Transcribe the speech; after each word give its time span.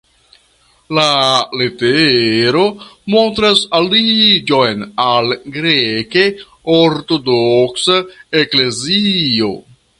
La 0.97 1.01
letero 1.61 2.63
montras 3.15 3.61
aliĝon 3.81 4.83
al 5.05 5.31
Greke 5.59 6.27
Ortodoksa 6.81 8.03
Eklezio. 8.45 9.57